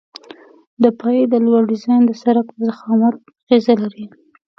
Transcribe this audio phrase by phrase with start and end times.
[0.83, 4.05] د پایې د لوډ ډیزاین د سرک په ضخامت اغیزه لري